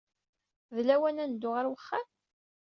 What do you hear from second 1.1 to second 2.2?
ad neddu ɣer wexxam?